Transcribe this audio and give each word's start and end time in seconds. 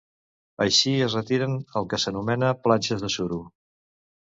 Així 0.63 0.93
es 1.07 1.15
retiren 1.17 1.53
el 1.81 1.87
que 1.93 2.01
s'anomena 2.05 2.51
planxes 2.65 3.07
de 3.07 3.13
suro. 3.19 3.41